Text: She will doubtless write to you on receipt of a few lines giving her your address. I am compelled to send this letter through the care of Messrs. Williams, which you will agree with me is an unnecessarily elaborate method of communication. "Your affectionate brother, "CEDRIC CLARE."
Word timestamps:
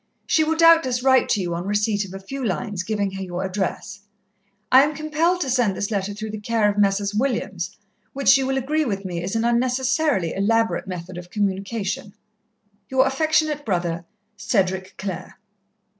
She 0.25 0.43
will 0.43 0.55
doubtless 0.57 1.03
write 1.03 1.29
to 1.29 1.41
you 1.41 1.53
on 1.53 1.67
receipt 1.67 2.05
of 2.05 2.13
a 2.15 2.19
few 2.19 2.43
lines 2.43 2.81
giving 2.81 3.11
her 3.11 3.21
your 3.21 3.43
address. 3.43 3.99
I 4.71 4.81
am 4.81 4.95
compelled 4.95 5.41
to 5.41 5.49
send 5.51 5.77
this 5.77 5.91
letter 5.91 6.11
through 6.11 6.31
the 6.31 6.39
care 6.39 6.67
of 6.67 6.79
Messrs. 6.79 7.13
Williams, 7.13 7.77
which 8.11 8.35
you 8.35 8.47
will 8.47 8.57
agree 8.57 8.83
with 8.83 9.05
me 9.05 9.21
is 9.21 9.35
an 9.35 9.45
unnecessarily 9.45 10.33
elaborate 10.33 10.87
method 10.87 11.19
of 11.19 11.29
communication. 11.29 12.15
"Your 12.89 13.05
affectionate 13.05 13.63
brother, 13.63 14.03
"CEDRIC 14.37 14.97
CLARE." 14.97 15.37